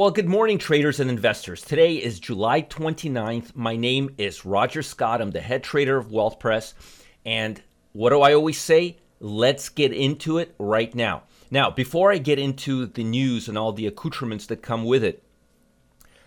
Well, 0.00 0.10
good 0.10 0.30
morning, 0.30 0.56
traders 0.56 0.98
and 0.98 1.10
investors. 1.10 1.60
Today 1.60 1.96
is 1.96 2.18
July 2.18 2.62
29th. 2.62 3.54
My 3.54 3.76
name 3.76 4.14
is 4.16 4.46
Roger 4.46 4.82
Scott. 4.82 5.20
I'm 5.20 5.30
the 5.30 5.42
head 5.42 5.62
trader 5.62 5.98
of 5.98 6.10
Wealth 6.10 6.38
Press. 6.38 6.72
And 7.26 7.62
what 7.92 8.08
do 8.08 8.22
I 8.22 8.32
always 8.32 8.58
say? 8.58 8.96
Let's 9.18 9.68
get 9.68 9.92
into 9.92 10.38
it 10.38 10.54
right 10.58 10.94
now. 10.94 11.24
Now, 11.50 11.68
before 11.70 12.10
I 12.10 12.16
get 12.16 12.38
into 12.38 12.86
the 12.86 13.04
news 13.04 13.46
and 13.46 13.58
all 13.58 13.74
the 13.74 13.86
accoutrements 13.86 14.46
that 14.46 14.62
come 14.62 14.86
with 14.86 15.04
it, 15.04 15.22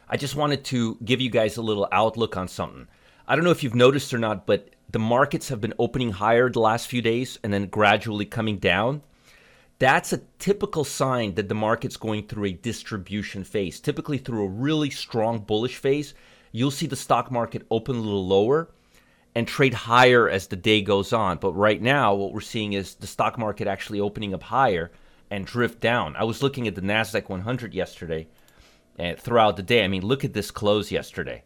I 0.08 0.18
just 0.18 0.36
wanted 0.36 0.64
to 0.66 1.00
give 1.04 1.20
you 1.20 1.32
guys 1.32 1.58
a 1.58 1.64
little 1.64 1.88
outlook 1.92 2.38
on 2.38 2.48
something. 2.48 2.88
I 3.28 3.36
don't 3.36 3.44
know 3.44 3.50
if 3.50 3.64
you've 3.64 3.74
noticed 3.74 4.14
or 4.14 4.20
not, 4.20 4.46
but 4.46 4.70
the 4.92 5.00
markets 5.00 5.50
have 5.50 5.62
been 5.62 5.74
opening 5.80 6.12
higher 6.12 6.48
the 6.48 6.60
last 6.60 6.90
few 6.90 7.02
days 7.02 7.40
and 7.44 7.52
then 7.52 7.66
gradually 7.66 8.28
coming 8.28 8.60
down 8.60 9.02
that's 9.84 10.14
a 10.14 10.22
typical 10.40 10.84
sign 10.84 11.36
that 11.36 11.50
the 11.50 11.56
market's 11.56 11.98
going 11.98 12.28
through 12.28 12.46
a 12.46 12.54
distribution 12.54 13.44
phase. 13.44 13.80
Typically, 13.80 14.18
through 14.18 14.46
a 14.46 14.50
really 14.50 14.90
strong 14.90 15.40
bullish 15.40 15.76
phase, 15.76 16.14
you'll 16.52 16.72
see 16.72 16.88
the 16.88 16.96
stock 16.96 17.30
market 17.32 17.66
open 17.70 17.98
a 17.98 18.00
little 18.00 18.26
lower 18.26 18.70
and 19.36 19.48
trade 19.48 19.74
higher 19.74 20.30
as 20.30 20.48
the 20.48 20.56
day 20.56 20.82
goes 20.82 21.12
on. 21.12 21.38
But 21.38 21.54
right 21.54 21.82
now, 21.82 22.14
what 22.14 22.34
we're 22.34 22.42
seeing 22.42 22.74
is 22.74 22.96
the 22.96 23.08
stock 23.08 23.38
market 23.38 23.68
actually 23.68 24.00
opening 24.00 24.34
up 24.34 24.44
higher 24.44 24.92
and 25.30 25.46
drift 25.46 25.80
down. 25.80 26.16
I 26.16 26.24
was 26.24 26.44
looking 26.44 26.68
at 26.68 26.76
the 26.76 26.82
NASDAQ 26.82 27.28
100 27.28 27.74
yesterday 27.74 28.28
and 28.98 29.20
throughout 29.20 29.58
the 29.58 29.64
day. 29.64 29.84
I 29.84 29.88
mean, 29.88 30.06
look 30.06 30.24
at 30.24 30.34
this 30.34 30.52
close 30.52 30.92
yesterday. 30.92 31.44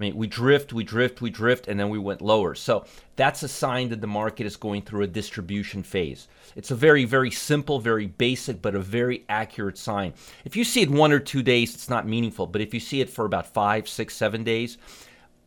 I 0.00 0.04
mean, 0.04 0.16
we 0.16 0.28
drift, 0.28 0.72
we 0.72 0.82
drift, 0.82 1.20
we 1.20 1.28
drift, 1.28 1.68
and 1.68 1.78
then 1.78 1.90
we 1.90 1.98
went 1.98 2.22
lower. 2.22 2.54
So 2.54 2.86
that's 3.16 3.42
a 3.42 3.48
sign 3.48 3.90
that 3.90 4.00
the 4.00 4.06
market 4.06 4.46
is 4.46 4.56
going 4.56 4.80
through 4.80 5.02
a 5.02 5.06
distribution 5.06 5.82
phase. 5.82 6.26
It's 6.56 6.70
a 6.70 6.74
very, 6.74 7.04
very 7.04 7.30
simple, 7.30 7.80
very 7.80 8.06
basic, 8.06 8.62
but 8.62 8.74
a 8.74 8.80
very 8.80 9.26
accurate 9.28 9.76
sign. 9.76 10.14
If 10.46 10.56
you 10.56 10.64
see 10.64 10.80
it 10.80 10.90
one 10.90 11.12
or 11.12 11.18
two 11.18 11.42
days, 11.42 11.74
it's 11.74 11.90
not 11.90 12.08
meaningful. 12.08 12.46
But 12.46 12.62
if 12.62 12.72
you 12.72 12.80
see 12.80 13.02
it 13.02 13.10
for 13.10 13.26
about 13.26 13.52
five, 13.52 13.90
six, 13.90 14.16
seven 14.16 14.42
days, 14.42 14.78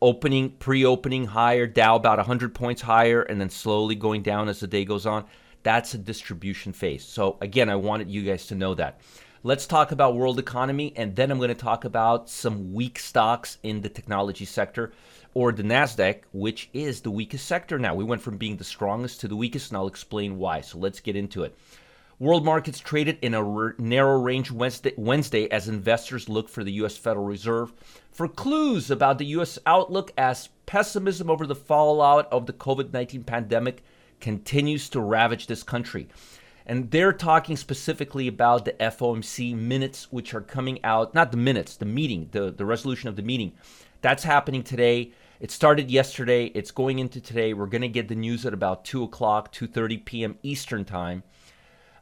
opening, 0.03 0.51
pre 0.51 0.85
opening 0.85 1.25
higher, 1.25 1.65
Dow 1.65 1.95
about 1.95 2.19
100 2.19 2.53
points 2.53 2.83
higher, 2.83 3.23
and 3.23 3.41
then 3.41 3.49
slowly 3.49 3.95
going 3.95 4.21
down 4.21 4.49
as 4.49 4.59
the 4.59 4.67
day 4.67 4.85
goes 4.85 5.07
on, 5.07 5.25
that's 5.63 5.95
a 5.95 5.97
distribution 5.97 6.73
phase. 6.73 7.03
So 7.03 7.37
again, 7.41 7.69
I 7.69 7.75
wanted 7.75 8.11
you 8.11 8.21
guys 8.21 8.45
to 8.47 8.55
know 8.55 8.75
that. 8.75 8.99
Let's 9.45 9.67
talk 9.67 9.91
about 9.91 10.15
world 10.15 10.39
economy, 10.39 10.93
and 10.95 11.17
then 11.17 11.29
I'm 11.29 11.37
going 11.37 11.49
to 11.49 11.53
talk 11.53 11.83
about 11.83 12.29
some 12.29 12.73
weak 12.73 12.97
stocks 12.97 13.57
in 13.61 13.81
the 13.81 13.89
technology 13.89 14.45
sector 14.45 14.93
or 15.33 15.51
the 15.51 15.63
NASDAQ, 15.63 16.21
which 16.31 16.69
is 16.71 17.01
the 17.01 17.11
weakest 17.11 17.45
sector 17.45 17.77
now. 17.77 17.93
We 17.93 18.05
went 18.05 18.21
from 18.21 18.37
being 18.37 18.55
the 18.55 18.63
strongest 18.63 19.19
to 19.19 19.27
the 19.27 19.35
weakest, 19.35 19.69
and 19.69 19.77
I'll 19.77 19.87
explain 19.87 20.37
why. 20.37 20.61
So 20.61 20.77
let's 20.77 21.01
get 21.01 21.17
into 21.17 21.43
it. 21.43 21.57
World 22.19 22.45
markets 22.45 22.79
traded 22.79 23.17
in 23.21 23.33
a 23.33 23.73
narrow 23.77 24.17
range 24.17 24.49
Wednesday, 24.49 24.93
Wednesday 24.95 25.51
as 25.51 25.67
investors 25.67 26.29
look 26.29 26.47
for 26.47 26.63
the 26.63 26.71
U.S. 26.73 26.95
Federal 26.95 27.25
Reserve 27.25 27.73
for 28.11 28.29
clues 28.29 28.89
about 28.89 29.17
the 29.17 29.25
U.S. 29.25 29.59
outlook 29.65 30.13
as 30.17 30.47
pessimism 30.65 31.29
over 31.29 31.45
the 31.45 31.53
fallout 31.53 32.31
of 32.31 32.45
the 32.45 32.53
COVID 32.53 32.93
19 32.93 33.25
pandemic 33.25 33.83
continues 34.21 34.87
to 34.87 35.01
ravage 35.01 35.47
this 35.47 35.63
country. 35.63 36.07
And 36.65 36.91
they're 36.91 37.13
talking 37.13 37.57
specifically 37.57 38.27
about 38.27 38.65
the 38.65 38.73
FOMC 38.73 39.55
minutes, 39.55 40.11
which 40.11 40.33
are 40.33 40.41
coming 40.41 40.83
out, 40.83 41.13
not 41.13 41.31
the 41.31 41.37
minutes, 41.37 41.75
the 41.75 41.85
meeting, 41.85 42.29
the, 42.31 42.51
the 42.51 42.65
resolution 42.65 43.09
of 43.09 43.15
the 43.15 43.21
meeting. 43.21 43.53
That's 44.01 44.23
happening 44.23 44.63
today. 44.63 45.11
It 45.39 45.51
started 45.51 45.91
yesterday. 45.91 46.45
It's 46.47 46.71
going 46.71 46.99
into 46.99 47.19
today. 47.19 47.53
We're 47.53 47.65
going 47.65 47.81
to 47.81 47.89
get 47.89 48.07
the 48.07 48.15
news 48.15 48.45
at 48.45 48.53
about 48.53 48.85
2 48.85 49.03
o'clock, 49.03 49.53
2.30 49.53 50.05
p.m. 50.05 50.37
Eastern 50.43 50.85
Time. 50.85 51.23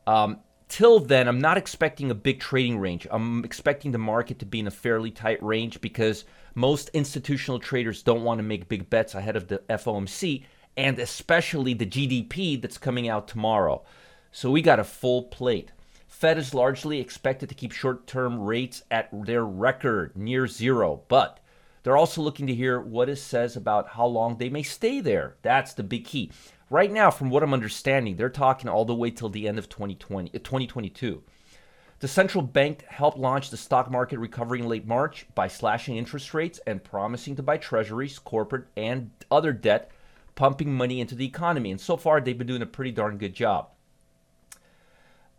Um, 0.05 0.39
till 0.67 0.99
then, 0.99 1.27
I'm 1.27 1.41
not 1.41 1.57
expecting 1.57 2.11
a 2.11 2.15
big 2.15 2.39
trading 2.39 2.77
range. 2.77 3.07
I'm 3.09 3.43
expecting 3.43 3.91
the 3.91 3.97
market 3.97 4.39
to 4.39 4.45
be 4.45 4.59
in 4.59 4.67
a 4.67 4.71
fairly 4.71 5.09
tight 5.09 5.41
range 5.41 5.81
because 5.81 6.25
most 6.53 6.89
institutional 6.89 7.59
traders 7.59 8.03
don't 8.03 8.23
want 8.23 8.39
to 8.39 8.43
make 8.43 8.69
big 8.69 8.89
bets 8.89 9.15
ahead 9.15 9.35
of 9.35 9.47
the 9.47 9.59
FOMC 9.69 10.43
and 10.77 10.99
especially 10.99 11.73
the 11.73 11.85
GDP 11.85 12.61
that's 12.61 12.77
coming 12.77 13.09
out 13.09 13.27
tomorrow. 13.27 13.83
So 14.31 14.49
we 14.49 14.61
got 14.61 14.79
a 14.79 14.85
full 14.85 15.23
plate. 15.23 15.71
Fed 16.07 16.37
is 16.37 16.53
largely 16.53 16.99
expected 16.99 17.49
to 17.49 17.55
keep 17.55 17.71
short 17.71 18.07
term 18.07 18.39
rates 18.39 18.83
at 18.89 19.09
their 19.11 19.43
record 19.45 20.15
near 20.15 20.47
zero, 20.47 21.01
but 21.07 21.39
they're 21.83 21.97
also 21.97 22.21
looking 22.21 22.47
to 22.47 22.55
hear 22.55 22.79
what 22.79 23.09
it 23.09 23.17
says 23.17 23.55
about 23.55 23.89
how 23.89 24.05
long 24.05 24.37
they 24.37 24.49
may 24.49 24.63
stay 24.63 25.01
there. 25.01 25.35
That's 25.41 25.73
the 25.73 25.83
big 25.83 26.05
key. 26.05 26.31
Right 26.69 26.91
now, 26.91 27.11
from 27.11 27.29
what 27.29 27.43
I'm 27.43 27.53
understanding, 27.53 28.15
they're 28.15 28.29
talking 28.29 28.69
all 28.69 28.85
the 28.85 28.95
way 28.95 29.11
till 29.11 29.27
the 29.27 29.47
end 29.47 29.57
of 29.57 29.67
2020, 29.67 30.29
2022. 30.29 31.17
Uh, 31.17 31.31
the 31.99 32.07
central 32.07 32.41
bank 32.41 32.85
helped 32.87 33.17
launch 33.17 33.49
the 33.49 33.57
stock 33.57 33.91
market 33.91 34.19
recovery 34.19 34.59
in 34.59 34.67
late 34.69 34.87
March 34.87 35.25
by 35.35 35.47
slashing 35.47 35.97
interest 35.97 36.33
rates 36.33 36.61
and 36.65 36.83
promising 36.83 37.35
to 37.35 37.43
buy 37.43 37.57
treasuries, 37.57 38.19
corporate, 38.19 38.67
and 38.77 39.11
other 39.29 39.51
debt, 39.51 39.91
pumping 40.35 40.73
money 40.73 41.01
into 41.01 41.15
the 41.15 41.25
economy. 41.25 41.71
And 41.71 41.81
so 41.81 41.97
far, 41.97 42.21
they've 42.21 42.37
been 42.37 42.47
doing 42.47 42.61
a 42.61 42.67
pretty 42.67 42.91
darn 42.91 43.17
good 43.17 43.33
job. 43.33 43.70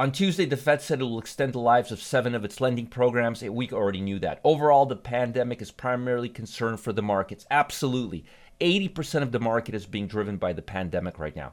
On 0.03 0.11
Tuesday, 0.11 0.47
the 0.47 0.57
Fed 0.57 0.83
said 0.83 1.01
it 1.01 1.05
will 1.05 1.21
extend 1.21 1.53
the 1.53 1.61
lives 1.61 1.93
of 1.93 2.03
seven 2.03 2.35
of 2.35 2.45
its 2.45 2.61
lending 2.61 2.89
programs. 2.89 3.41
We 3.41 3.71
already 3.71 4.01
knew 4.01 4.19
that. 4.19 4.41
Overall, 4.43 4.85
the 4.85 4.97
pandemic 4.97 5.63
is 5.63 5.71
primarily 5.71 6.29
concerned 6.29 6.81
for 6.81 6.93
the 6.93 7.03
markets. 7.03 7.47
Absolutely. 7.53 8.25
80% 8.61 9.23
of 9.23 9.31
the 9.31 9.39
market 9.39 9.77
is 9.77 9.87
being 9.87 10.09
driven 10.09 10.39
by 10.39 10.55
the 10.55 10.61
pandemic 10.61 11.21
right 11.21 11.37
now. 11.37 11.53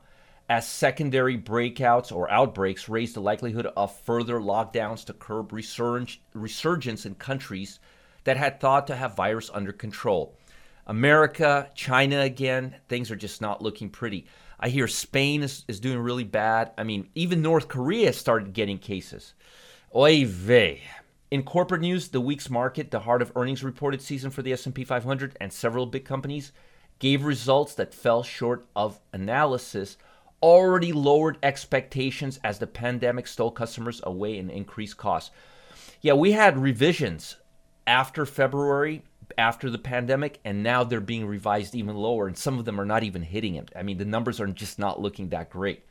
As 0.49 0.67
secondary 0.67 1.37
breakouts 1.37 2.11
or 2.11 2.27
outbreaks 2.31 2.89
raise 2.89 3.13
the 3.13 3.21
likelihood 3.21 3.67
of 3.77 3.95
further 3.99 4.39
lockdowns 4.39 5.05
to 5.05 5.13
curb 5.13 5.51
resurg- 5.51 6.17
resurgence 6.33 7.05
in 7.05 7.13
countries 7.13 7.79
that 8.23 8.37
had 8.37 8.59
thought 8.59 8.87
to 8.87 8.95
have 8.95 9.15
virus 9.15 9.51
under 9.53 9.71
control. 9.71 10.35
America, 10.87 11.69
China 11.75 12.21
again, 12.21 12.77
things 12.87 13.11
are 13.11 13.15
just 13.15 13.41
not 13.41 13.61
looking 13.61 13.91
pretty. 13.91 14.25
I 14.59 14.69
hear 14.69 14.87
Spain 14.87 15.41
is, 15.41 15.63
is 15.67 15.79
doing 15.79 15.99
really 15.99 16.23
bad. 16.23 16.71
I 16.77 16.83
mean, 16.83 17.09
even 17.15 17.41
North 17.41 17.67
Korea 17.67 18.11
started 18.11 18.53
getting 18.53 18.77
cases. 18.77 19.33
Oy 19.95 20.25
vey. 20.25 20.81
In 21.31 21.43
corporate 21.43 21.81
news, 21.81 22.09
the 22.09 22.19
week's 22.19 22.49
market, 22.49 22.91
the 22.91 23.01
heart 23.01 23.21
of 23.21 23.31
earnings 23.35 23.63
reported 23.63 24.01
season 24.01 24.31
for 24.31 24.41
the 24.41 24.51
S&P 24.51 24.83
500 24.83 25.37
and 25.39 25.53
several 25.53 25.85
big 25.85 26.03
companies 26.03 26.51
gave 26.97 27.23
results 27.23 27.73
that 27.75 27.93
fell 27.93 28.23
short 28.23 28.65
of 28.75 28.99
analysis, 29.13 29.97
already 30.41 30.91
lowered 30.91 31.37
expectations 31.41 32.39
as 32.43 32.59
the 32.59 32.67
pandemic 32.67 33.27
stole 33.27 33.51
customers 33.51 34.01
away 34.03 34.37
and 34.37 34.51
increased 34.51 34.97
costs. 34.97 35.31
Yeah, 36.01 36.13
we 36.13 36.31
had 36.31 36.57
revisions 36.57 37.37
after 37.87 38.25
February 38.25 39.03
after 39.37 39.69
the 39.69 39.77
pandemic, 39.77 40.39
and 40.43 40.63
now 40.63 40.83
they're 40.83 41.01
being 41.01 41.25
revised 41.25 41.75
even 41.75 41.95
lower, 41.95 42.27
and 42.27 42.37
some 42.37 42.59
of 42.59 42.65
them 42.65 42.79
are 42.79 42.85
not 42.85 43.03
even 43.03 43.21
hitting 43.21 43.55
it. 43.55 43.71
I 43.75 43.83
mean, 43.83 43.97
the 43.97 44.05
numbers 44.05 44.39
are 44.39 44.47
just 44.47 44.79
not 44.79 45.01
looking 45.01 45.29
that 45.29 45.49
great. 45.49 45.85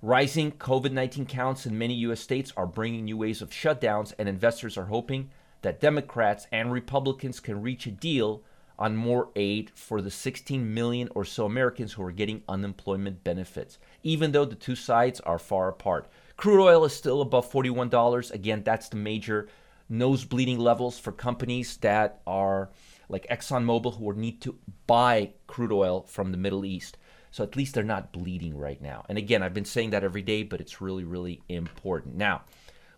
Rising 0.00 0.52
COVID 0.52 0.92
19 0.92 1.26
counts 1.26 1.66
in 1.66 1.76
many 1.76 1.94
U.S. 1.94 2.20
states 2.20 2.52
are 2.56 2.66
bringing 2.66 3.04
new 3.04 3.16
waves 3.16 3.42
of 3.42 3.50
shutdowns, 3.50 4.12
and 4.18 4.28
investors 4.28 4.78
are 4.78 4.84
hoping 4.86 5.30
that 5.62 5.80
Democrats 5.80 6.46
and 6.52 6.72
Republicans 6.72 7.40
can 7.40 7.62
reach 7.62 7.86
a 7.86 7.90
deal 7.90 8.42
on 8.78 8.96
more 8.96 9.30
aid 9.34 9.70
for 9.74 10.00
the 10.00 10.10
16 10.10 10.72
million 10.72 11.08
or 11.14 11.24
so 11.24 11.46
Americans 11.46 11.94
who 11.94 12.02
are 12.04 12.12
getting 12.12 12.42
unemployment 12.48 13.24
benefits, 13.24 13.78
even 14.04 14.30
though 14.30 14.44
the 14.44 14.54
two 14.54 14.76
sides 14.76 15.18
are 15.20 15.38
far 15.38 15.68
apart. 15.68 16.06
Crude 16.36 16.62
oil 16.62 16.84
is 16.84 16.92
still 16.92 17.20
above 17.20 17.50
$41. 17.50 18.30
Again, 18.30 18.62
that's 18.62 18.88
the 18.88 18.96
major 18.96 19.48
nose 19.88 20.24
bleeding 20.24 20.58
levels 20.58 20.98
for 20.98 21.12
companies 21.12 21.76
that 21.78 22.20
are 22.26 22.70
like 23.08 23.26
ExxonMobil 23.28 23.98
who 23.98 24.12
need 24.14 24.40
to 24.42 24.56
buy 24.86 25.32
crude 25.46 25.72
oil 25.72 26.02
from 26.02 26.30
the 26.30 26.38
Middle 26.38 26.64
East. 26.64 26.98
So 27.30 27.44
at 27.44 27.56
least 27.56 27.74
they're 27.74 27.84
not 27.84 28.12
bleeding 28.12 28.56
right 28.56 28.80
now. 28.80 29.04
And 29.08 29.18
again, 29.18 29.42
I've 29.42 29.54
been 29.54 29.64
saying 29.64 29.90
that 29.90 30.04
every 30.04 30.22
day, 30.22 30.42
but 30.42 30.60
it's 30.60 30.80
really, 30.80 31.04
really 31.04 31.42
important. 31.48 32.16
Now, 32.16 32.42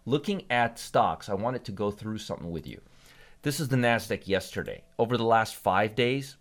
looking 0.04 0.44
at 0.50 0.78
stocks, 0.78 1.28
I 1.28 1.34
wanted 1.34 1.64
to 1.64 1.72
go 1.72 1.90
through 1.90 2.18
something 2.18 2.50
with 2.50 2.66
you. 2.66 2.80
This 3.42 3.58
is 3.60 3.68
the 3.68 3.76
NASDAQ 3.76 4.28
yesterday. 4.28 4.82
Over 4.98 5.16
the 5.16 5.24
last 5.24 5.56
five 5.56 5.94
days, 5.94 6.36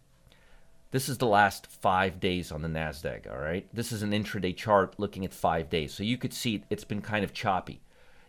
this 0.92 1.08
is 1.08 1.18
the 1.18 1.28
last 1.28 1.68
five 1.68 2.20
days 2.20 2.52
on 2.52 2.62
the 2.62 2.68
NASDAQ, 2.68 3.32
all 3.32 3.40
right? 3.40 3.68
This 3.74 3.92
is 3.92 4.02
an 4.02 4.12
intraday 4.12 4.56
chart 4.56 4.96
looking 4.98 5.24
at 5.24 5.34
five 5.34 5.70
days. 5.70 5.94
So 5.94 6.04
you 6.04 6.18
could 6.18 6.34
see 6.34 6.64
it's 6.70 6.84
been 6.84 7.02
kind 7.02 7.24
of 7.24 7.34
choppy. 7.34 7.82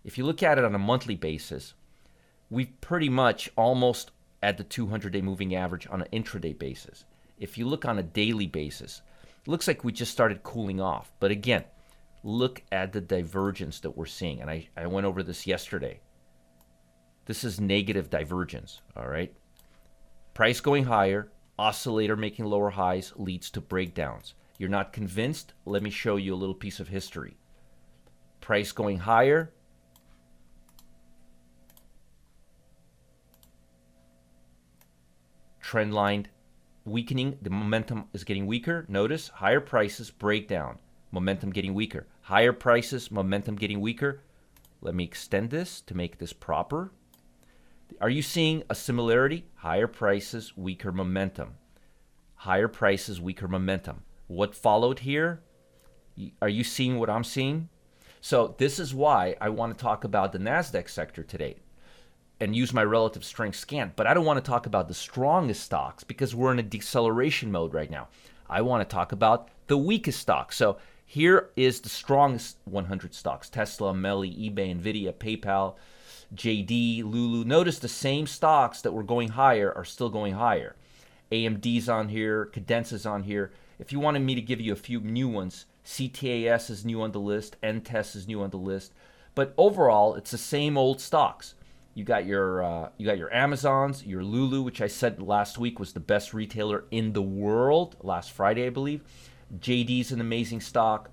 If 0.04 0.16
you 0.16 0.24
look 0.24 0.42
at 0.42 0.58
it 0.58 0.64
on 0.64 0.74
a 0.74 0.78
monthly 0.78 1.16
basis, 1.16 1.74
we've 2.50 2.80
pretty 2.80 3.08
much 3.08 3.50
almost 3.56 4.10
at 4.42 4.58
the 4.58 4.64
200 4.64 5.12
day 5.12 5.20
moving 5.20 5.54
average 5.54 5.86
on 5.88 6.02
an 6.02 6.08
intraday 6.12 6.56
basis. 6.58 7.04
If 7.38 7.56
you 7.56 7.66
look 7.66 7.84
on 7.84 7.98
a 7.98 8.02
daily 8.02 8.46
basis, 8.46 9.02
looks 9.46 9.66
like 9.66 9.84
we 9.84 9.92
just 9.92 10.12
started 10.12 10.42
cooling 10.42 10.80
off. 10.80 11.12
But 11.20 11.30
again, 11.30 11.64
look 12.22 12.62
at 12.70 12.92
the 12.92 13.00
divergence 13.00 13.80
that 13.80 13.96
we're 13.96 14.06
seeing. 14.06 14.40
And 14.40 14.50
I, 14.50 14.68
I 14.76 14.86
went 14.86 15.06
over 15.06 15.22
this 15.22 15.46
yesterday. 15.46 16.00
This 17.26 17.44
is 17.44 17.60
negative 17.60 18.10
divergence, 18.10 18.80
all 18.96 19.06
right? 19.06 19.32
Price 20.34 20.60
going 20.60 20.84
higher, 20.84 21.30
oscillator 21.58 22.16
making 22.16 22.46
lower 22.46 22.70
highs 22.70 23.12
leads 23.16 23.50
to 23.50 23.60
breakdowns. 23.60 24.34
You're 24.58 24.68
not 24.68 24.92
convinced? 24.92 25.52
Let 25.64 25.82
me 25.82 25.90
show 25.90 26.16
you 26.16 26.34
a 26.34 26.36
little 26.36 26.54
piece 26.54 26.80
of 26.80 26.88
history. 26.88 27.36
Price 28.40 28.72
going 28.72 28.98
higher, 28.98 29.52
trend 35.70 35.94
line 35.94 36.26
weakening. 36.84 37.38
The 37.40 37.48
momentum 37.48 38.06
is 38.12 38.24
getting 38.24 38.44
weaker. 38.44 38.84
Notice 38.88 39.28
higher 39.28 39.60
prices, 39.60 40.10
breakdown, 40.10 40.80
momentum 41.12 41.52
getting 41.52 41.74
weaker. 41.74 42.08
Higher 42.22 42.52
prices, 42.52 43.12
momentum 43.12 43.54
getting 43.54 43.80
weaker. 43.80 44.20
Let 44.80 44.96
me 44.96 45.04
extend 45.04 45.50
this 45.50 45.80
to 45.82 45.96
make 45.96 46.18
this 46.18 46.32
proper. 46.32 46.90
Are 48.00 48.10
you 48.10 48.20
seeing 48.20 48.64
a 48.68 48.74
similarity? 48.74 49.44
Higher 49.58 49.86
prices, 49.86 50.56
weaker 50.56 50.90
momentum. 50.90 51.54
Higher 52.34 52.66
prices, 52.66 53.20
weaker 53.20 53.46
momentum. 53.46 54.02
What 54.26 54.56
followed 54.56 54.98
here? 54.98 55.40
Are 56.42 56.48
you 56.48 56.64
seeing 56.64 56.98
what 56.98 57.10
I'm 57.10 57.22
seeing? 57.22 57.68
So, 58.20 58.56
this 58.58 58.80
is 58.80 58.92
why 58.92 59.36
I 59.40 59.50
want 59.50 59.78
to 59.78 59.80
talk 59.80 60.02
about 60.02 60.32
the 60.32 60.40
NASDAQ 60.40 60.90
sector 60.90 61.22
today 61.22 61.58
and 62.40 62.56
use 62.56 62.72
my 62.72 62.82
relative 62.82 63.24
strength 63.24 63.56
scan. 63.56 63.92
But 63.96 64.06
I 64.06 64.14
don't 64.14 64.24
want 64.24 64.42
to 64.42 64.48
talk 64.48 64.66
about 64.66 64.88
the 64.88 64.94
strongest 64.94 65.62
stocks 65.62 66.04
because 66.04 66.34
we're 66.34 66.52
in 66.52 66.58
a 66.58 66.64
deceleration 66.64 67.52
mode 67.52 67.74
right 67.74 67.90
now. 67.90 68.08
I 68.48 68.62
want 68.62 68.88
to 68.88 68.92
talk 68.92 69.12
about 69.12 69.48
the 69.66 69.76
weakest 69.76 70.18
stocks. 70.18 70.56
So, 70.56 70.78
here 71.04 71.50
is 71.56 71.80
the 71.80 71.88
strongest 71.88 72.58
100 72.66 73.14
stocks 73.14 73.50
Tesla, 73.50 73.92
Meli, 73.92 74.30
eBay, 74.30 74.80
Nvidia, 74.80 75.12
PayPal, 75.12 75.74
JD, 76.34 77.02
Lulu. 77.02 77.44
Notice 77.44 77.80
the 77.80 77.88
same 77.88 78.26
stocks 78.28 78.80
that 78.82 78.92
were 78.92 79.02
going 79.02 79.30
higher 79.30 79.72
are 79.72 79.84
still 79.84 80.08
going 80.08 80.34
higher. 80.34 80.76
AMD's 81.32 81.88
on 81.88 82.08
here, 82.08 82.46
Cadence's 82.46 83.06
on 83.06 83.24
here. 83.24 83.52
If 83.78 83.92
you 83.92 83.98
wanted 83.98 84.20
me 84.20 84.34
to 84.34 84.40
give 84.40 84.60
you 84.60 84.72
a 84.72 84.76
few 84.76 85.00
new 85.00 85.28
ones, 85.28 85.66
CTAS 85.84 86.70
is 86.70 86.84
new 86.84 87.02
on 87.02 87.12
the 87.12 87.20
list, 87.20 87.56
NTES 87.62 88.14
is 88.14 88.28
new 88.28 88.42
on 88.42 88.50
the 88.50 88.56
list. 88.56 88.92
But 89.34 89.54
overall, 89.56 90.14
it's 90.14 90.30
the 90.30 90.38
same 90.38 90.76
old 90.76 91.00
stocks. 91.00 91.54
You 91.94 92.04
got 92.04 92.24
your 92.24 92.62
uh, 92.62 92.88
you 92.96 93.06
got 93.06 93.18
your 93.18 93.32
Amazons, 93.34 94.04
your 94.04 94.22
Lulu, 94.22 94.62
which 94.62 94.80
I 94.80 94.86
said 94.86 95.20
last 95.20 95.58
week 95.58 95.78
was 95.78 95.92
the 95.92 96.00
best 96.00 96.32
retailer 96.32 96.84
in 96.90 97.12
the 97.12 97.22
world 97.22 97.96
last 98.02 98.30
Friday, 98.30 98.66
I 98.66 98.70
believe. 98.70 99.02
JD's 99.58 100.12
an 100.12 100.20
amazing 100.20 100.60
stock. 100.60 101.10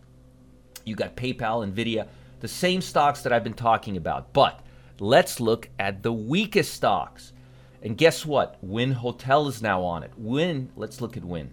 You 0.85 0.95
got 0.95 1.15
PayPal, 1.15 1.69
Nvidia, 1.69 2.07
the 2.39 2.47
same 2.47 2.81
stocks 2.81 3.21
that 3.21 3.33
I've 3.33 3.43
been 3.43 3.53
talking 3.53 3.97
about. 3.97 4.31
But 4.33 4.61
let's 4.99 5.39
look 5.39 5.69
at 5.79 6.03
the 6.03 6.13
weakest 6.13 6.73
stocks. 6.73 7.33
And 7.81 7.97
guess 7.97 8.25
what? 8.25 8.57
Wynn 8.61 8.91
Hotel 8.91 9.47
is 9.47 9.61
now 9.61 9.83
on 9.83 10.03
it. 10.03 10.11
Wynn, 10.17 10.71
let's 10.75 11.01
look 11.01 11.17
at 11.17 11.25
Wynn. 11.25 11.51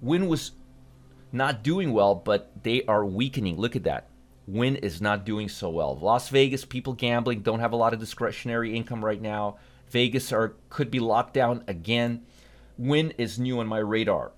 Wynn 0.00 0.28
was 0.28 0.52
not 1.32 1.62
doing 1.62 1.92
well, 1.92 2.14
but 2.14 2.50
they 2.62 2.84
are 2.84 3.04
weakening. 3.04 3.56
Look 3.56 3.74
at 3.76 3.84
that. 3.84 4.08
Wynn 4.46 4.76
is 4.76 5.00
not 5.00 5.24
doing 5.24 5.48
so 5.48 5.70
well. 5.70 5.96
Las 5.96 6.28
Vegas, 6.28 6.64
people 6.64 6.92
gambling, 6.92 7.40
don't 7.40 7.60
have 7.60 7.72
a 7.72 7.76
lot 7.76 7.94
of 7.94 8.00
discretionary 8.00 8.76
income 8.76 9.04
right 9.04 9.20
now. 9.20 9.56
Vegas 9.88 10.32
are 10.32 10.56
could 10.68 10.90
be 10.90 11.00
locked 11.00 11.34
down 11.34 11.64
again. 11.66 12.22
Wynn 12.76 13.12
is 13.12 13.38
new 13.38 13.60
on 13.60 13.66
my 13.66 13.78
radar. 13.78 14.32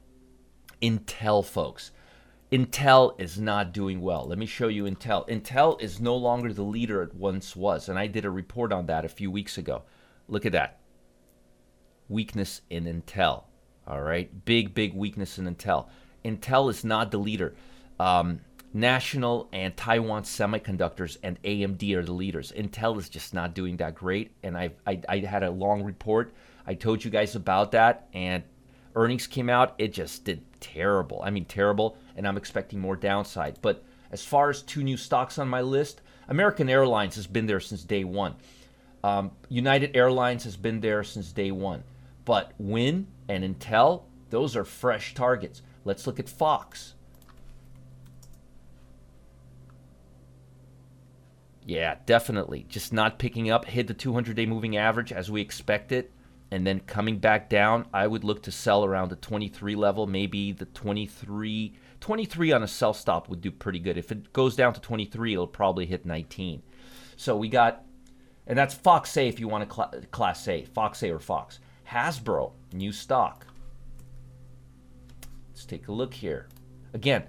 Intel, 0.82 1.44
folks. 1.44 1.90
Intel 2.52 3.18
is 3.20 3.40
not 3.40 3.72
doing 3.72 4.00
well. 4.00 4.26
Let 4.26 4.38
me 4.38 4.46
show 4.46 4.68
you 4.68 4.84
Intel. 4.84 5.28
Intel 5.28 5.80
is 5.80 6.00
no 6.00 6.14
longer 6.14 6.52
the 6.52 6.62
leader 6.62 7.02
it 7.02 7.14
once 7.14 7.56
was, 7.56 7.88
and 7.88 7.98
I 7.98 8.06
did 8.06 8.24
a 8.24 8.30
report 8.30 8.72
on 8.72 8.86
that 8.86 9.04
a 9.04 9.08
few 9.08 9.30
weeks 9.30 9.58
ago. 9.58 9.82
Look 10.28 10.46
at 10.46 10.52
that. 10.52 10.78
Weakness 12.08 12.60
in 12.70 12.84
Intel. 12.84 13.44
All 13.86 14.02
right. 14.02 14.44
Big, 14.44 14.74
big 14.74 14.94
weakness 14.94 15.38
in 15.38 15.52
Intel. 15.52 15.88
Intel 16.24 16.70
is 16.70 16.84
not 16.84 17.10
the 17.10 17.18
leader. 17.18 17.54
Um, 17.98 18.40
National 18.76 19.48
and 19.54 19.74
Taiwan 19.74 20.22
Semiconductors 20.22 21.16
and 21.22 21.40
AMD 21.42 21.94
are 21.94 22.04
the 22.04 22.12
leaders. 22.12 22.52
Intel 22.54 22.98
is 22.98 23.08
just 23.08 23.32
not 23.32 23.54
doing 23.54 23.78
that 23.78 23.94
great. 23.94 24.32
And 24.42 24.54
I, 24.54 24.70
I, 24.86 25.00
I 25.08 25.18
had 25.20 25.42
a 25.42 25.50
long 25.50 25.82
report. 25.82 26.34
I 26.66 26.74
told 26.74 27.02
you 27.02 27.10
guys 27.10 27.34
about 27.34 27.72
that, 27.72 28.08
and 28.12 28.42
earnings 28.94 29.26
came 29.26 29.48
out, 29.48 29.74
it 29.78 29.94
just 29.94 30.24
did 30.24 30.42
terrible. 30.60 31.22
I 31.24 31.30
mean, 31.30 31.46
terrible, 31.46 31.96
and 32.16 32.28
I'm 32.28 32.36
expecting 32.36 32.78
more 32.78 32.96
downside. 32.96 33.60
But 33.62 33.82
as 34.12 34.22
far 34.22 34.50
as 34.50 34.60
two 34.60 34.82
new 34.82 34.98
stocks 34.98 35.38
on 35.38 35.48
my 35.48 35.62
list, 35.62 36.02
American 36.28 36.68
Airlines 36.68 37.14
has 37.14 37.26
been 37.26 37.46
there 37.46 37.60
since 37.60 37.82
day 37.82 38.04
one. 38.04 38.34
Um, 39.02 39.30
United 39.48 39.96
Airlines 39.96 40.44
has 40.44 40.56
been 40.56 40.80
there 40.80 41.02
since 41.02 41.32
day 41.32 41.50
one. 41.50 41.82
But 42.26 42.52
Wynn 42.58 43.06
and 43.26 43.42
Intel, 43.42 44.02
those 44.28 44.54
are 44.54 44.64
fresh 44.64 45.14
targets. 45.14 45.62
Let's 45.84 46.06
look 46.06 46.18
at 46.18 46.28
Fox. 46.28 46.92
Yeah, 51.66 51.96
definitely. 52.06 52.64
Just 52.68 52.92
not 52.92 53.18
picking 53.18 53.50
up. 53.50 53.64
Hit 53.64 53.88
the 53.88 53.94
200 53.94 54.36
day 54.36 54.46
moving 54.46 54.76
average 54.76 55.12
as 55.12 55.30
we 55.30 55.40
expect 55.40 55.90
it, 55.90 56.12
and 56.52 56.64
then 56.64 56.78
coming 56.80 57.18
back 57.18 57.50
down, 57.50 57.86
I 57.92 58.06
would 58.06 58.22
look 58.22 58.44
to 58.44 58.52
sell 58.52 58.84
around 58.84 59.10
the 59.10 59.16
23 59.16 59.74
level, 59.74 60.06
maybe 60.06 60.52
the 60.52 60.66
23 60.66 61.74
23 61.98 62.52
on 62.52 62.62
a 62.62 62.68
sell 62.68 62.94
stop 62.94 63.28
would 63.28 63.40
do 63.40 63.50
pretty 63.50 63.80
good. 63.80 63.98
If 63.98 64.12
it 64.12 64.32
goes 64.32 64.54
down 64.54 64.74
to 64.74 64.80
23, 64.80 65.32
it'll 65.32 65.46
probably 65.48 65.86
hit 65.86 66.06
19. 66.06 66.62
So 67.16 67.36
we 67.36 67.48
got 67.48 67.84
and 68.46 68.56
that's 68.56 68.74
Fox 68.74 69.16
A 69.16 69.26
if 69.26 69.40
you 69.40 69.48
want 69.48 69.68
to 69.68 69.74
cl- 69.74 69.94
class 70.12 70.46
A, 70.46 70.64
Fox 70.66 71.02
A 71.02 71.10
or 71.10 71.18
Fox. 71.18 71.58
Hasbro, 71.90 72.52
new 72.72 72.92
stock. 72.92 73.44
Let's 75.48 75.64
take 75.64 75.88
a 75.88 75.92
look 75.92 76.14
here. 76.14 76.46
Again, 76.94 77.24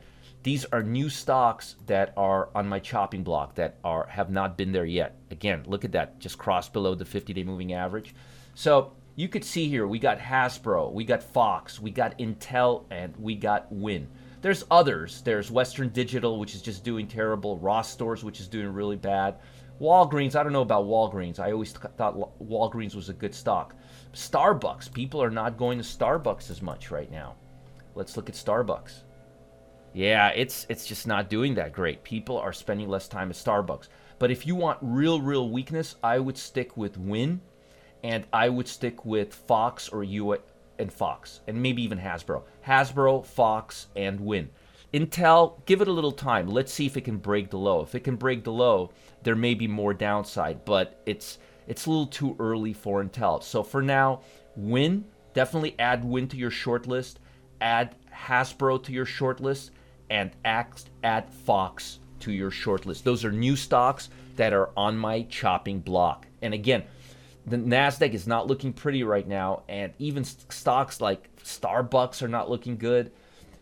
these 0.47 0.63
are 0.71 0.81
new 0.81 1.09
stocks 1.09 1.75
that 1.87 2.13
are 2.15 2.47
on 2.55 2.69
my 2.69 2.79
chopping 2.79 3.21
block 3.21 3.55
that 3.55 3.75
are 3.83 4.07
have 4.07 4.29
not 4.29 4.57
been 4.57 4.71
there 4.71 4.85
yet. 4.85 5.17
Again, 5.29 5.61
look 5.67 5.83
at 5.83 5.91
that, 5.91 6.19
just 6.19 6.37
crossed 6.37 6.71
below 6.71 6.95
the 6.95 7.03
50-day 7.03 7.43
moving 7.43 7.73
average. 7.73 8.15
So 8.55 8.93
you 9.17 9.27
could 9.27 9.43
see 9.43 9.67
here 9.67 9.85
we 9.85 9.99
got 9.99 10.19
Hasbro, 10.19 10.93
we 10.93 11.03
got 11.03 11.21
Fox, 11.21 11.81
we 11.81 11.91
got 11.91 12.17
Intel, 12.17 12.85
and 12.89 13.13
we 13.17 13.35
got 13.35 13.69
Wynn. 13.69 14.07
There's 14.39 14.63
others. 14.71 15.21
There's 15.21 15.51
Western 15.51 15.89
Digital, 15.89 16.39
which 16.39 16.55
is 16.55 16.61
just 16.61 16.85
doing 16.85 17.09
terrible. 17.09 17.57
Ross 17.57 17.91
Stores, 17.91 18.23
which 18.23 18.39
is 18.39 18.47
doing 18.47 18.71
really 18.71 18.95
bad. 18.95 19.39
Walgreens, 19.81 20.37
I 20.37 20.43
don't 20.43 20.53
know 20.53 20.61
about 20.61 20.85
Walgreens. 20.85 21.39
I 21.41 21.51
always 21.51 21.73
th- 21.73 21.91
thought 21.97 22.15
Walgreens 22.41 22.95
was 22.95 23.09
a 23.09 23.13
good 23.13 23.35
stock. 23.35 23.75
Starbucks, 24.13 24.93
people 24.93 25.21
are 25.21 25.29
not 25.29 25.57
going 25.57 25.77
to 25.77 25.83
Starbucks 25.83 26.49
as 26.49 26.61
much 26.61 26.89
right 26.89 27.11
now. 27.11 27.35
Let's 27.95 28.15
look 28.15 28.29
at 28.29 28.35
Starbucks. 28.35 29.01
Yeah, 29.97 30.27
it's 30.27 30.67
it's 30.69 30.85
just 30.85 31.07
not 31.07 31.27
doing 31.27 31.55
that 31.55 31.73
great. 31.73 32.03
People 32.03 32.37
are 32.37 32.53
spending 32.53 32.87
less 32.87 33.07
time 33.07 33.31
at 33.31 33.35
Starbucks. 33.35 33.87
But 34.19 34.29
if 34.29 34.45
you 34.45 34.53
want 34.53 34.77
real 34.79 35.19
real 35.19 35.49
weakness, 35.49 35.95
I 36.03 36.19
would 36.19 36.37
stick 36.37 36.77
with 36.77 36.99
Wynn, 36.99 37.41
and 38.03 38.27
I 38.31 38.49
would 38.49 38.67
stick 38.67 39.05
with 39.05 39.33
Fox 39.33 39.89
or 39.89 40.03
you 40.03 40.37
and 40.77 40.93
Fox, 40.93 41.39
and 41.47 41.63
maybe 41.63 41.81
even 41.81 41.97
Hasbro. 41.97 42.43
Hasbro, 42.67 43.25
Fox, 43.25 43.87
and 43.95 44.19
Wynn. 44.19 44.51
Intel, 44.93 45.65
give 45.65 45.81
it 45.81 45.87
a 45.87 45.91
little 45.91 46.11
time. 46.11 46.47
Let's 46.47 46.71
see 46.71 46.85
if 46.85 46.95
it 46.95 47.01
can 47.01 47.17
break 47.17 47.49
the 47.49 47.57
low. 47.57 47.81
If 47.81 47.95
it 47.95 48.03
can 48.03 48.17
break 48.17 48.43
the 48.43 48.51
low, 48.51 48.91
there 49.23 49.35
may 49.35 49.55
be 49.55 49.67
more 49.67 49.95
downside, 49.95 50.63
but 50.63 51.01
it's 51.07 51.39
it's 51.67 51.87
a 51.87 51.89
little 51.89 52.05
too 52.05 52.35
early 52.37 52.71
for 52.71 53.03
Intel. 53.03 53.41
So 53.41 53.63
for 53.63 53.81
now, 53.81 54.21
Wynn 54.55 55.05
definitely 55.33 55.73
add 55.79 56.05
Wynn 56.05 56.27
to 56.27 56.37
your 56.37 56.51
short 56.51 56.85
list, 56.85 57.19
add 57.59 57.95
Hasbro 58.13 58.83
to 58.83 58.91
your 58.91 59.07
short 59.07 59.39
list, 59.39 59.71
and 60.09 60.31
add 60.45 61.29
Fox 61.45 61.99
to 62.19 62.31
your 62.31 62.51
short 62.51 62.85
list. 62.85 63.03
Those 63.03 63.25
are 63.25 63.31
new 63.31 63.55
stocks 63.55 64.09
that 64.35 64.53
are 64.53 64.69
on 64.77 64.97
my 64.97 65.23
chopping 65.23 65.79
block. 65.79 66.27
And 66.41 66.53
again, 66.53 66.83
the 67.45 67.57
Nasdaq 67.57 68.13
is 68.13 68.27
not 68.27 68.47
looking 68.47 68.73
pretty 68.73 69.03
right 69.03 69.27
now, 69.27 69.63
and 69.69 69.93
even 69.99 70.23
stocks 70.23 70.99
like 70.99 71.33
Starbucks 71.37 72.21
are 72.21 72.27
not 72.27 72.49
looking 72.49 72.77
good. 72.77 73.11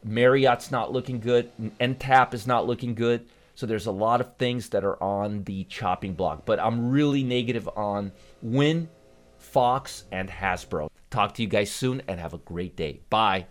Marriott's 0.03 0.71
not 0.71 0.91
looking 0.91 1.19
good. 1.19 1.51
NTAP 1.79 2.33
is 2.33 2.47
not 2.47 2.65
looking 2.67 2.95
good. 2.95 3.27
So 3.55 3.65
there's 3.65 3.85
a 3.85 3.91
lot 3.91 4.21
of 4.21 4.35
things 4.37 4.69
that 4.69 4.83
are 4.83 5.01
on 5.01 5.43
the 5.43 5.63
chopping 5.65 6.13
block, 6.13 6.45
but 6.45 6.59
I'm 6.59 6.89
really 6.89 7.23
negative 7.23 7.69
on 7.75 8.11
Wynn, 8.41 8.89
Fox, 9.37 10.03
and 10.11 10.29
Hasbro. 10.29 10.89
Talk 11.09 11.35
to 11.35 11.41
you 11.41 11.47
guys 11.47 11.71
soon 11.71 12.01
and 12.07 12.19
have 12.19 12.33
a 12.33 12.39
great 12.39 12.75
day. 12.75 12.99
Bye. 13.09 13.47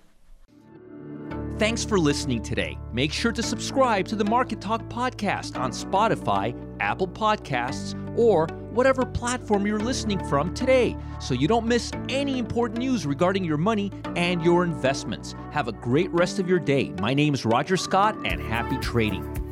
Thanks 1.64 1.82
for 1.82 1.98
listening 1.98 2.42
today. 2.42 2.76
Make 2.92 3.10
sure 3.10 3.32
to 3.32 3.42
subscribe 3.42 4.06
to 4.08 4.16
the 4.16 4.24
Market 4.26 4.60
Talk 4.60 4.86
podcast 4.90 5.58
on 5.58 5.70
Spotify, 5.70 6.54
Apple 6.78 7.08
Podcasts, 7.08 7.94
or 8.18 8.48
whatever 8.74 9.06
platform 9.06 9.66
you're 9.66 9.80
listening 9.80 10.22
from 10.26 10.52
today 10.52 10.94
so 11.20 11.32
you 11.32 11.48
don't 11.48 11.64
miss 11.64 11.90
any 12.10 12.38
important 12.38 12.80
news 12.80 13.06
regarding 13.06 13.44
your 13.44 13.56
money 13.56 13.90
and 14.14 14.44
your 14.44 14.62
investments. 14.62 15.34
Have 15.52 15.66
a 15.66 15.72
great 15.72 16.10
rest 16.10 16.38
of 16.38 16.50
your 16.50 16.58
day. 16.58 16.92
My 17.00 17.14
name 17.14 17.32
is 17.32 17.46
Roger 17.46 17.78
Scott, 17.78 18.14
and 18.26 18.42
happy 18.42 18.76
trading. 18.76 19.43